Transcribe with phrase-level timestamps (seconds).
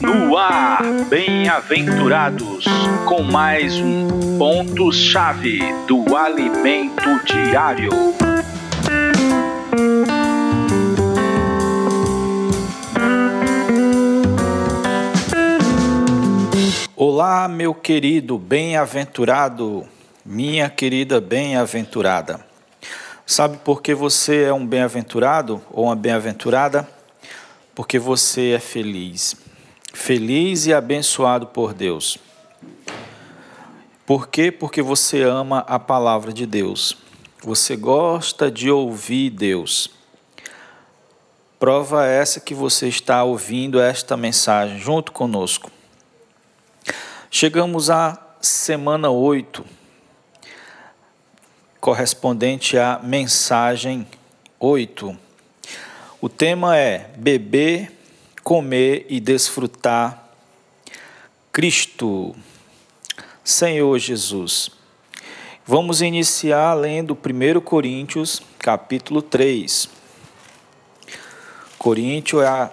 [0.00, 2.64] No ar, bem-aventurados,
[3.06, 7.90] com mais um ponto-chave do alimento diário.
[16.94, 19.88] Olá, meu querido bem-aventurado,
[20.24, 22.38] minha querida bem-aventurada.
[23.26, 26.93] Sabe por que você é um bem-aventurado ou uma bem-aventurada?
[27.74, 29.36] Porque você é feliz.
[29.92, 32.18] Feliz e abençoado por Deus.
[34.06, 34.52] Por quê?
[34.52, 36.96] Porque você ama a palavra de Deus.
[37.42, 39.90] Você gosta de ouvir Deus.
[41.58, 45.70] Prova essa que você está ouvindo esta mensagem junto conosco.
[47.30, 49.64] Chegamos à semana 8,
[51.80, 54.06] correspondente à mensagem
[54.60, 55.23] 8.
[56.24, 57.92] O tema é beber,
[58.42, 60.30] comer e desfrutar
[61.52, 62.34] Cristo,
[63.44, 64.70] Senhor Jesus.
[65.66, 69.86] Vamos iniciar lendo 1 Coríntios, capítulo 3.
[71.76, 72.70] Coríntios é a,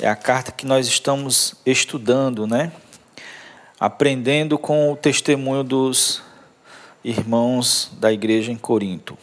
[0.00, 2.72] é a carta que nós estamos estudando, né?
[3.78, 6.22] aprendendo com o testemunho dos
[7.04, 9.18] irmãos da igreja em Corinto.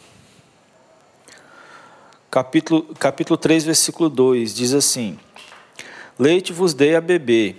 [2.30, 5.18] Capítulo, capítulo 3, versículo 2 diz assim:
[6.18, 7.56] Leite vos dei a beber.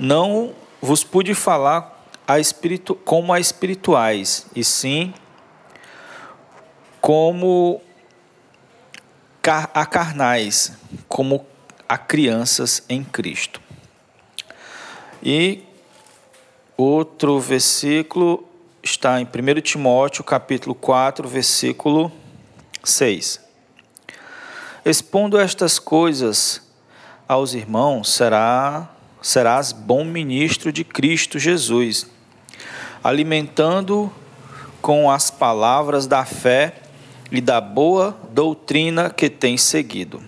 [0.00, 5.12] Não vos pude falar a espiritu, como a espirituais, e sim
[7.02, 7.82] como
[9.74, 10.72] a carnais,
[11.06, 11.44] como
[11.86, 13.60] a crianças em Cristo.
[15.22, 15.62] E
[16.78, 18.47] outro versículo
[18.90, 22.10] está em 1 Timóteo, capítulo 4, versículo
[22.82, 23.40] 6.
[24.84, 26.62] Expondo estas coisas
[27.26, 28.88] aos irmãos, será,
[29.20, 32.06] serás bom ministro de Cristo Jesus,
[33.04, 34.10] alimentando
[34.80, 36.74] com as palavras da fé
[37.30, 40.22] e da boa doutrina que tens seguido.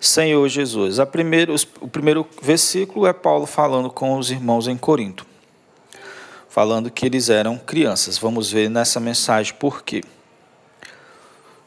[0.00, 0.98] Senhor Jesus.
[0.98, 5.24] A primeiro, o primeiro versículo é Paulo falando com os irmãos em Corinto,
[6.54, 8.16] falando que eles eram crianças.
[8.16, 10.04] Vamos ver nessa mensagem por quê.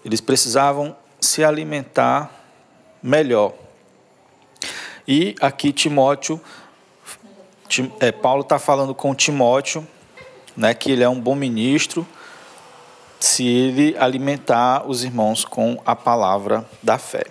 [0.06, 2.32] Eles precisavam se alimentar
[3.04, 3.54] melhor.
[5.06, 6.40] E aqui Timóteo,
[8.00, 9.86] é, Paulo está falando com Timóteo,
[10.56, 12.08] né, que ele é um bom ministro,
[13.20, 17.26] se ele alimentar os irmãos com a palavra da fé.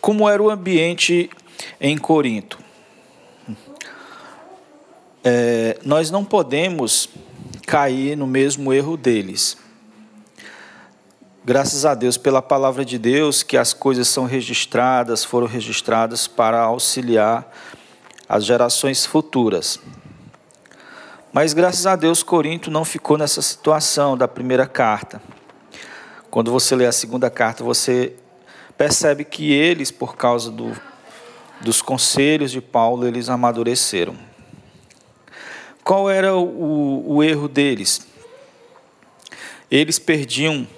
[0.00, 1.28] Como era o ambiente
[1.78, 2.67] em Corinto?
[5.24, 7.08] É, nós não podemos
[7.66, 9.56] cair no mesmo erro deles.
[11.44, 16.60] Graças a Deus pela palavra de Deus que as coisas são registradas, foram registradas para
[16.60, 17.50] auxiliar
[18.28, 19.80] as gerações futuras.
[21.32, 25.22] Mas graças a Deus Corinto não ficou nessa situação da primeira carta.
[26.30, 28.14] Quando você lê a segunda carta, você
[28.76, 30.76] percebe que eles, por causa do,
[31.60, 34.27] dos conselhos de Paulo, eles amadureceram.
[35.88, 38.06] Qual era o, o erro deles?
[39.70, 40.68] Eles perdiam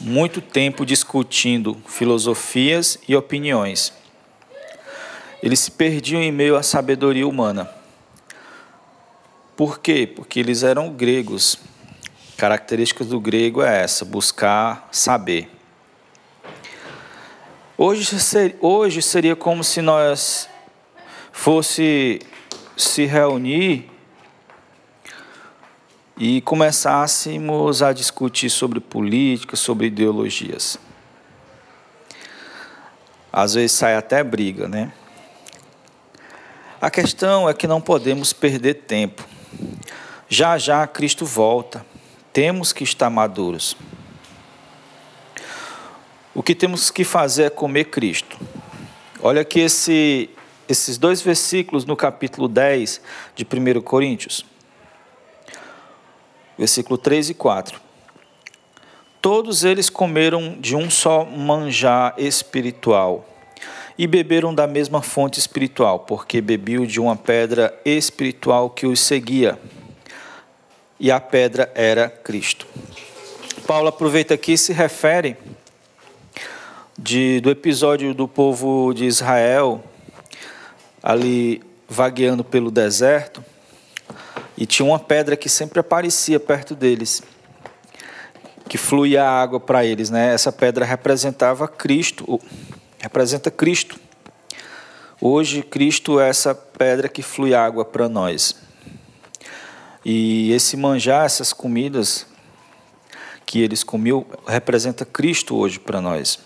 [0.00, 3.92] muito tempo discutindo filosofias e opiniões.
[5.40, 7.70] Eles se perdiam em meio à sabedoria humana.
[9.56, 10.04] Por quê?
[10.04, 11.56] Porque eles eram gregos.
[12.36, 15.48] Características do grego é essa: buscar saber.
[17.78, 18.16] Hoje,
[18.60, 20.48] hoje seria como se nós
[21.30, 22.18] fosse
[22.76, 23.94] se reunir
[26.18, 30.78] e começássemos a discutir sobre política, sobre ideologias.
[33.30, 34.92] Às vezes sai até briga, né?
[36.80, 39.26] A questão é que não podemos perder tempo.
[40.28, 41.84] Já já Cristo volta.
[42.32, 43.76] Temos que estar maduros.
[46.34, 48.38] O que temos que fazer é comer Cristo.
[49.22, 50.30] Olha aqui esse,
[50.68, 53.00] esses dois versículos no capítulo 10
[53.34, 54.44] de 1 Coríntios.
[56.58, 57.80] Versículo 3 e 4.
[59.20, 63.28] Todos eles comeram de um só manjar espiritual
[63.98, 69.58] e beberam da mesma fonte espiritual, porque bebiam de uma pedra espiritual que os seguia.
[71.00, 72.66] E a pedra era Cristo.
[73.66, 75.36] Paulo aproveita aqui e se refere
[76.98, 79.82] de, do episódio do povo de Israel
[81.02, 83.44] ali vagueando pelo deserto
[84.56, 87.22] e tinha uma pedra que sempre aparecia perto deles.
[88.68, 90.34] que fluía água para eles, né?
[90.34, 92.40] Essa pedra representava Cristo,
[92.98, 93.98] representa Cristo.
[95.20, 98.56] Hoje Cristo é essa pedra que flui água para nós.
[100.04, 102.26] E esse manjar, essas comidas
[103.44, 106.38] que eles comiam, representa Cristo hoje para nós.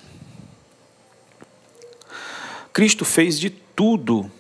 [2.72, 4.30] Cristo fez de tudo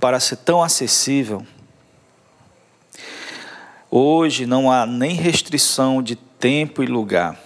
[0.00, 1.46] para ser tão acessível.
[3.92, 7.36] Hoje não há nem restrição de tempo e lugar,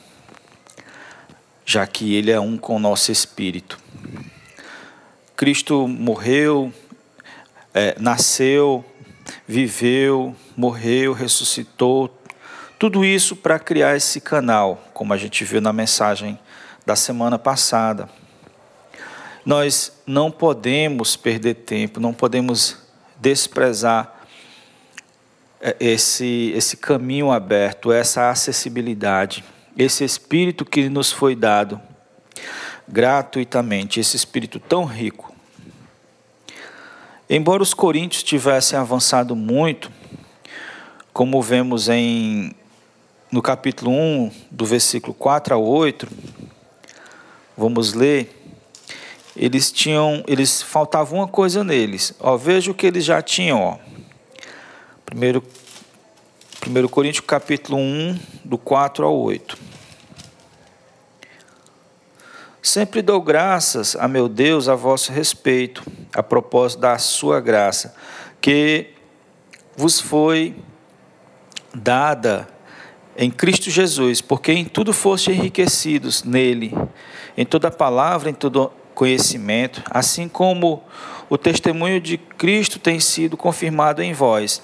[1.64, 3.78] já que Ele é um com o nosso espírito.
[5.34, 6.70] Cristo morreu,
[7.72, 8.84] é, nasceu,
[9.48, 12.14] viveu, morreu, ressuscitou,
[12.78, 16.38] tudo isso para criar esse canal, como a gente viu na mensagem
[16.84, 18.06] da semana passada.
[19.46, 22.76] Nós não podemos perder tempo, não podemos
[23.18, 24.13] desprezar
[25.80, 29.42] esse, esse caminho aberto, essa acessibilidade,
[29.76, 31.80] esse espírito que nos foi dado
[32.86, 35.32] gratuitamente, esse espírito tão rico.
[37.30, 39.90] Embora os coríntios tivessem avançado muito,
[41.12, 42.54] como vemos em
[43.32, 46.06] no capítulo 1, do versículo 4 a 8,
[47.56, 48.30] vamos ler,
[49.34, 52.14] eles tinham, eles faltava uma coisa neles.
[52.20, 53.93] Ó, veja o que eles já tinham, ó.
[55.14, 55.44] Primeiro,
[56.66, 59.56] 1 Coríntios capítulo 1, do 4 ao 8.
[62.60, 67.94] Sempre dou graças a meu Deus a vosso respeito, a propósito da sua graça,
[68.40, 68.88] que
[69.76, 70.56] vos foi
[71.72, 72.48] dada
[73.16, 76.76] em Cristo Jesus, porque em tudo foste enriquecidos nele,
[77.36, 80.82] em toda palavra, em todo conhecimento, assim como
[81.30, 84.60] o testemunho de Cristo tem sido confirmado em vós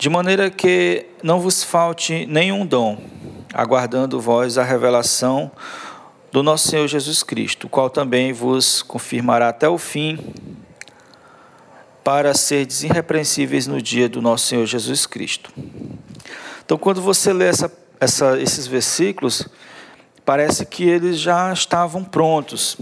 [0.00, 2.96] de maneira que não vos falte nenhum dom,
[3.52, 5.50] aguardando vós a revelação
[6.32, 10.18] do nosso Senhor Jesus Cristo, o qual também vos confirmará até o fim,
[12.02, 15.52] para ser irrepreensíveis no dia do nosso Senhor Jesus Cristo.
[16.64, 17.70] Então, quando você lê essa,
[18.00, 19.46] essa, esses versículos,
[20.24, 22.78] parece que eles já estavam prontos.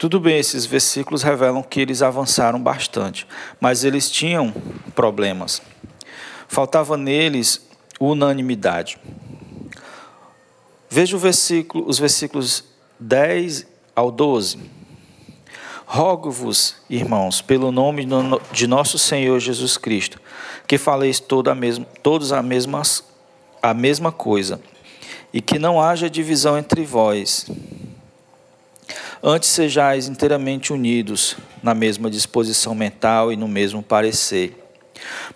[0.00, 3.24] Tudo bem, esses versículos revelam que eles avançaram bastante,
[3.60, 4.52] mas eles tinham
[4.96, 5.62] problemas
[6.50, 7.64] faltava neles
[8.00, 8.98] unanimidade.
[10.88, 12.64] Veja versículo, os versículos
[12.98, 14.58] 10 ao 12.
[15.86, 18.06] Rogo-vos, irmãos, pelo nome
[18.50, 20.20] de nosso Senhor Jesus Cristo,
[20.66, 22.42] que faleis toda a mesma, todos a
[23.62, 24.60] a mesma coisa,
[25.32, 27.48] e que não haja divisão entre vós.
[29.22, 34.56] Antes sejais inteiramente unidos na mesma disposição mental e no mesmo parecer.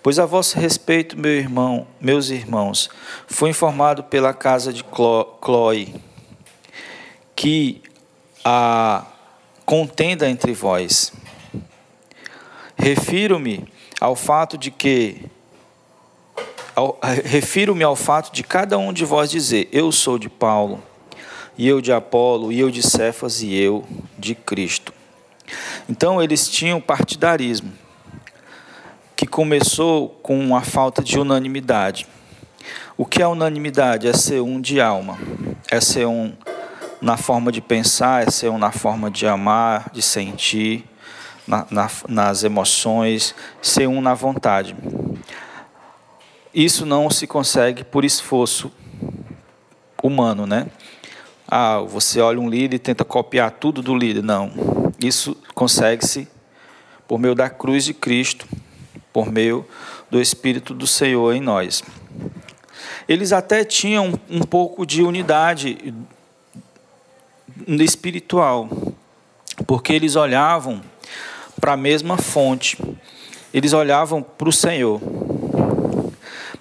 [0.03, 2.89] Pois a vosso respeito, meu irmão, meus irmãos,
[3.27, 4.85] fui informado pela casa de
[5.43, 5.95] Chloe
[7.37, 7.83] que
[8.45, 9.05] a
[9.67, 11.13] contenda entre vós.
[12.77, 13.67] Refiro-me
[14.01, 15.27] ao fato de que
[17.25, 20.83] refiro-me ao fato de cada um de vós dizer: eu sou de Paulo,
[21.57, 23.85] e eu de Apolo, e eu de Cefas, e eu
[24.19, 24.93] de Cristo.
[25.89, 27.73] Então eles tinham partidarismo
[29.17, 32.07] que começou com a falta de unanimidade.
[32.97, 34.07] O que é unanimidade?
[34.07, 35.19] É ser um de alma,
[35.71, 36.33] é ser um
[37.01, 40.85] na forma de pensar, é ser um na forma de amar, de sentir,
[41.47, 44.75] na, na, nas emoções, ser um na vontade.
[46.55, 48.73] Isso não se consegue por esforço
[50.03, 50.67] humano, né?
[51.47, 54.23] Ah, você olha um líder e tenta copiar tudo do líder.
[54.23, 54.51] Não.
[54.99, 56.27] Isso consegue-se
[57.07, 58.47] por meio da cruz de Cristo,
[59.13, 59.67] por meio
[60.11, 61.83] do Espírito do Senhor em nós.
[63.09, 65.95] Eles até tinham um pouco de unidade
[67.67, 68.69] espiritual,
[69.67, 70.81] porque eles olhavam
[71.61, 72.79] para a mesma fonte,
[73.53, 75.01] eles olhavam para o Senhor.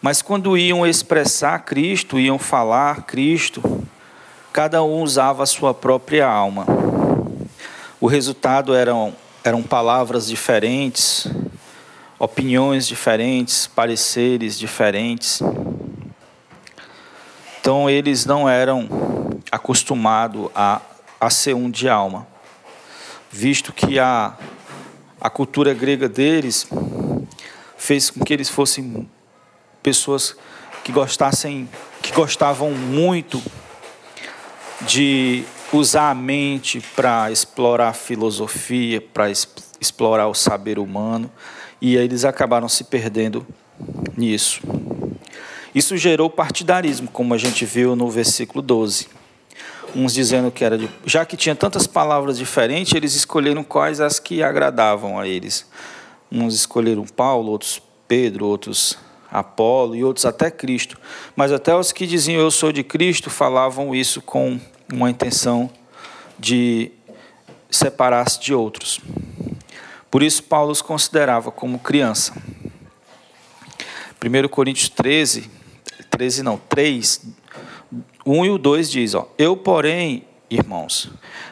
[0.01, 3.82] Mas quando iam expressar Cristo, iam falar Cristo,
[4.53, 6.67] cada um usava a sua própria alma.
[7.99, 9.11] O resultado eram,
[9.43, 11.27] eram palavras diferentes,
[12.19, 15.41] opiniões diferentes, pareceres diferentes.
[17.59, 18.87] Então eles não eram
[19.51, 20.79] acostumados a,
[21.19, 22.27] a ser um de alma,
[23.31, 24.37] visto que a,
[25.19, 26.67] a cultura grega deles
[27.75, 29.09] fez com que eles fossem
[29.81, 30.35] pessoas
[30.83, 31.67] que gostassem,
[32.03, 33.41] que gostavam muito
[34.87, 39.29] de usar a mente para explorar a filosofia, para
[39.79, 41.31] explorar o saber humano,
[41.81, 43.45] e eles acabaram se perdendo
[44.15, 44.61] nisso.
[45.73, 49.07] Isso gerou partidarismo, como a gente viu no versículo 12.
[49.95, 50.89] Uns dizendo que era de.
[51.05, 55.67] Já que tinha tantas palavras diferentes, eles escolheram quais as que agradavam a eles.
[56.31, 58.97] Uns escolheram Paulo, outros Pedro, outros
[59.31, 60.99] Apolo e outros até Cristo.
[61.35, 64.59] Mas até os que diziam eu sou de Cristo falavam isso com
[64.93, 65.69] uma intenção
[66.37, 66.91] de
[67.69, 68.99] separar-se de outros.
[70.09, 72.33] Por isso, Paulo os considerava como criança.
[74.23, 75.49] 1 Coríntios 13,
[76.09, 77.25] 13 não, 3,
[78.25, 81.09] 1 e o 2 diz: ó, Eu, porém, irmãos,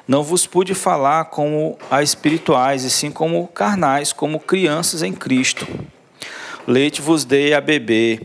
[0.07, 5.67] não vos pude falar como a espirituais, e sim como carnais, como crianças em Cristo.
[6.67, 8.21] Leite vos dei a beber,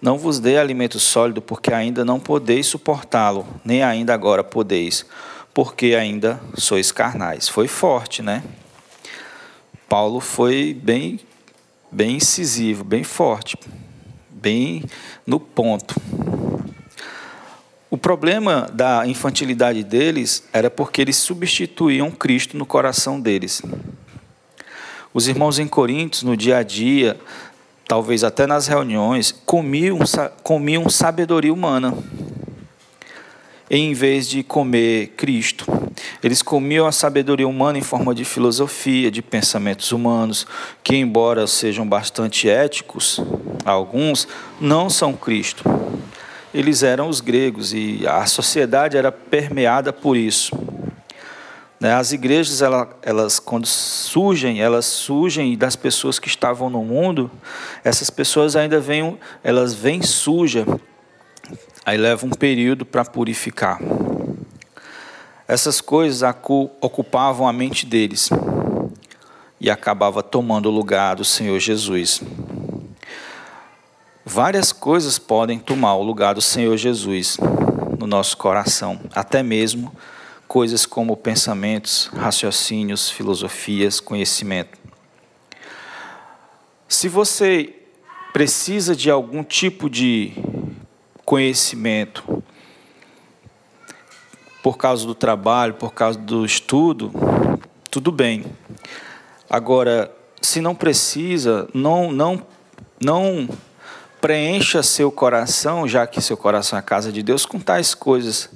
[0.00, 5.04] não vos dei alimento sólido, porque ainda não podeis suportá-lo, nem ainda agora podeis,
[5.52, 7.48] porque ainda sois carnais.
[7.48, 8.42] Foi forte, né?
[9.88, 11.18] Paulo foi bem,
[11.90, 13.58] bem incisivo, bem forte,
[14.30, 14.84] bem
[15.26, 15.94] no ponto.
[17.90, 23.62] O problema da infantilidade deles era porque eles substituíam Cristo no coração deles.
[25.14, 27.18] Os irmãos em Coríntios, no dia a dia,
[27.88, 29.98] talvez até nas reuniões, comiam,
[30.42, 31.96] comiam sabedoria humana
[33.70, 35.66] em vez de comer Cristo.
[36.22, 40.46] Eles comiam a sabedoria humana em forma de filosofia, de pensamentos humanos,
[40.82, 43.20] que, embora sejam bastante éticos,
[43.64, 44.28] alguns,
[44.60, 45.64] não são Cristo.
[46.52, 50.56] Eles eram os gregos e a sociedade era permeada por isso.
[51.80, 52.60] Né, as igrejas,
[53.02, 57.30] elas, quando surgem, elas surgem das pessoas que estavam no mundo,
[57.84, 60.66] essas pessoas ainda vêm, elas vêm sujas
[61.88, 63.80] Aí leva um período para purificar.
[65.46, 66.20] Essas coisas
[66.82, 68.28] ocupavam a mente deles
[69.58, 72.20] e acabava tomando o lugar do Senhor Jesus.
[74.22, 77.38] Várias coisas podem tomar o lugar do Senhor Jesus
[77.98, 79.90] no nosso coração, até mesmo
[80.48, 84.78] coisas como pensamentos, raciocínios, filosofias, conhecimento.
[86.88, 87.74] Se você
[88.32, 90.32] precisa de algum tipo de
[91.22, 92.42] conhecimento,
[94.62, 97.12] por causa do trabalho, por causa do estudo,
[97.90, 98.46] tudo bem.
[99.50, 102.46] Agora, se não precisa, não não
[102.98, 103.48] não
[104.18, 108.50] preencha seu coração, já que seu coração é a casa de Deus, com tais coisas.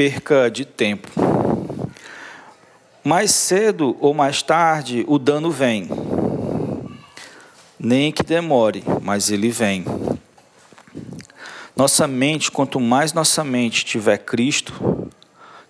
[0.00, 1.10] Perca de tempo.
[3.04, 5.90] Mais cedo ou mais tarde, o dano vem.
[7.78, 9.84] Nem que demore, mas ele vem.
[11.76, 15.10] Nossa mente, quanto mais nossa mente tiver Cristo,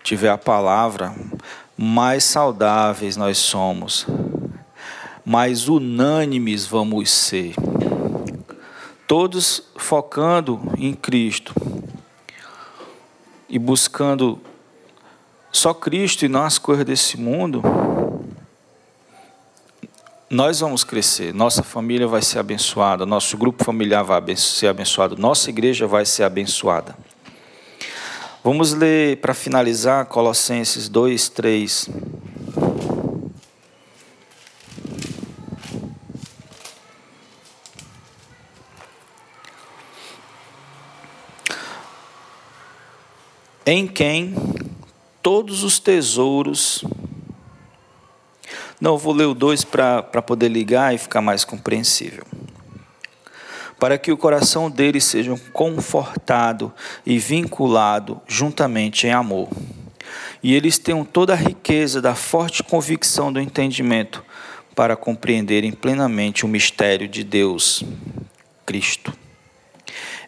[0.01, 1.13] tiver a palavra,
[1.77, 4.07] mais saudáveis nós somos,
[5.25, 7.53] mais unânimes vamos ser.
[9.05, 11.53] Todos focando em Cristo
[13.51, 14.39] e buscando
[15.51, 17.61] só Cristo e não as coisas desse mundo,
[20.29, 25.49] nós vamos crescer, nossa família vai ser abençoada, nosso grupo familiar vai ser abençoado, nossa
[25.49, 26.95] igreja vai ser abençoada.
[28.41, 31.89] Vamos ler para finalizar Colossenses 2, 3.
[43.65, 44.35] Em quem
[45.21, 46.83] todos os tesouros
[48.81, 52.25] não, vou ler o 2 para poder ligar e ficar mais compreensível.
[53.79, 56.73] Para que o coração deles seja confortado
[57.05, 59.49] e vinculado juntamente em amor.
[60.41, 64.25] E eles tenham toda a riqueza da forte convicção do entendimento
[64.75, 67.83] para compreenderem plenamente o mistério de Deus,
[68.65, 69.13] Cristo,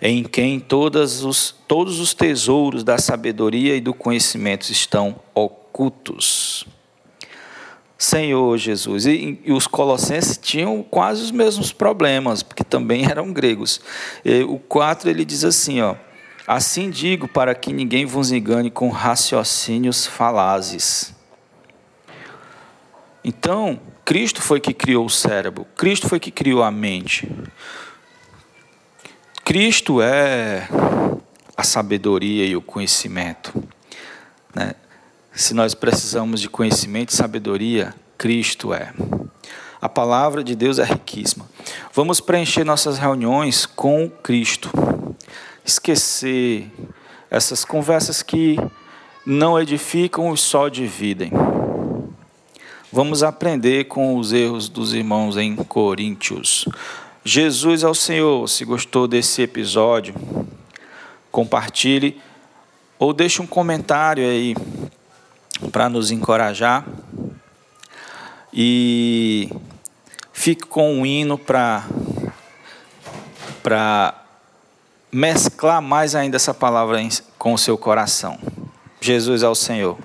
[0.06, 6.68] em quem todos os, todos os tesouros da sabedoria e do conhecimento estão ocultos.
[7.98, 9.06] Senhor Jesus.
[9.06, 13.80] E, e, os colossenses tinham quase os mesmos problemas, porque também eram gregos.
[14.26, 15.96] E, o 4 ele diz assim, ó:
[16.46, 21.16] Assim digo para que ninguém vos engane com raciocínios falazes.
[23.24, 27.32] Então, Cristo foi que criou o cérebro, Cristo foi que criou a mente.
[29.44, 30.70] Cristo é
[31.56, 33.54] a sabedoria e o conhecimento.
[34.56, 34.74] Né?
[35.34, 38.94] Se nós precisamos de conhecimento e sabedoria, Cristo é.
[39.82, 41.46] A palavra de Deus é riquíssima.
[41.94, 44.72] Vamos preencher nossas reuniões com Cristo.
[45.66, 46.72] Esquecer
[47.30, 48.58] essas conversas que
[49.26, 51.32] não edificam e só dividem.
[52.92, 56.66] Vamos aprender com os erros dos irmãos em Coríntios.
[57.26, 58.48] Jesus é o Senhor.
[58.50, 60.14] Se gostou desse episódio,
[61.32, 62.22] compartilhe
[63.00, 64.56] ou deixe um comentário aí
[65.72, 66.86] para nos encorajar.
[68.54, 69.50] E
[70.32, 71.86] fique com um hino para
[73.64, 74.14] para
[75.10, 77.00] mesclar mais ainda essa palavra
[77.38, 78.38] com o seu coração.
[79.00, 79.98] Jesus é o Senhor.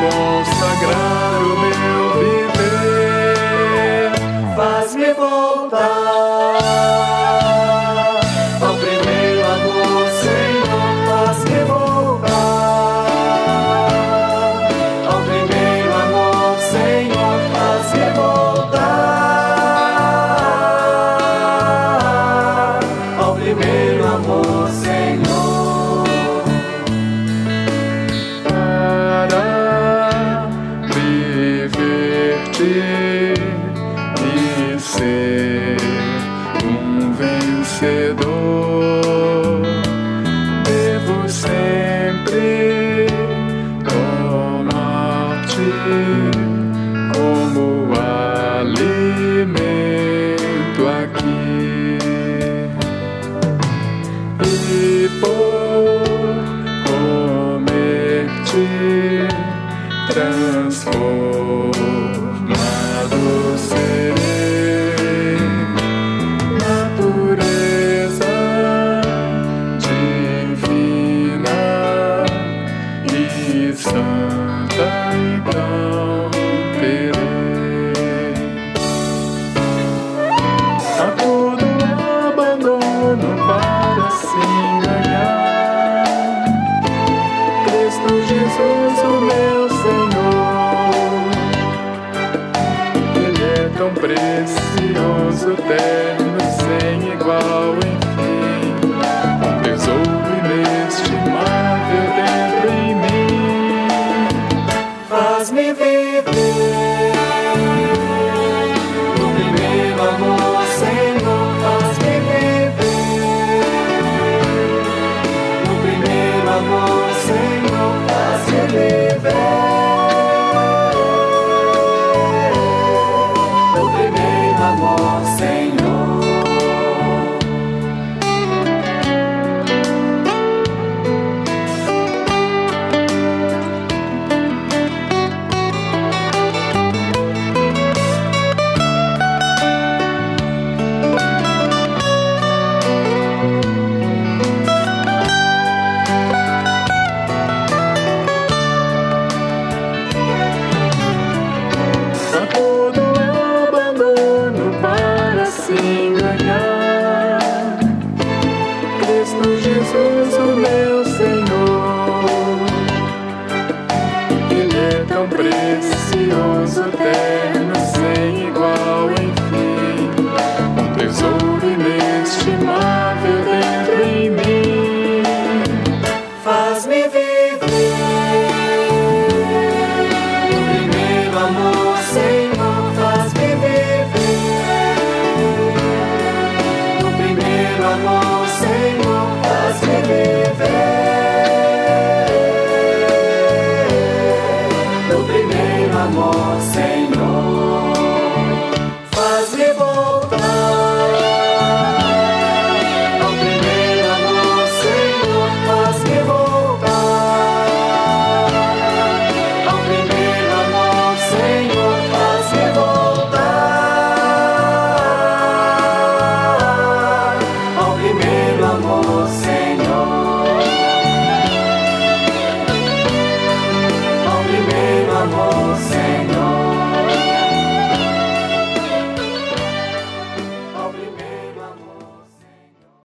[0.00, 2.02] consagrar o meu
[2.54, 4.12] viver,
[4.56, 5.99] faz-me voltar.